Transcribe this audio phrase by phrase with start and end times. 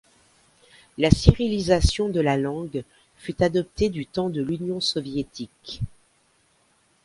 [0.97, 2.83] La cyrillisation de la langue
[3.17, 5.79] fut adoptée du temps de l'Union soviétique.